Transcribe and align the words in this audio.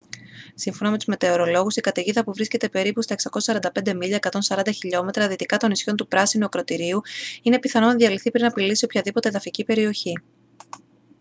σύμφωνα 0.55 0.91
με 0.91 0.97
τους 0.97 1.05
μετεωρολόγους 1.05 1.75
η 1.75 1.81
καταιγίδα 1.81 2.23
που 2.23 2.33
βρίσκεται 2.33 2.69
περίπου 2.69 3.01
645 3.81 3.93
μίλια 3.95 4.19
140 4.47 4.61
χιλιόμετρα 4.73 5.27
δυτικά 5.27 5.57
των 5.57 5.69
νησιών 5.69 5.95
του 5.95 6.07
πράσινου 6.07 6.45
ακρωτηρίου 6.45 7.01
είναι 7.41 7.59
πιθανό 7.59 7.85
να 7.87 7.95
διαλυθεί 7.95 8.31
πριν 8.31 8.45
απειλήσει 8.45 8.83
οποιαδήποτε 8.85 9.27
εδαφική 9.29 9.63
περιοχή 9.63 10.13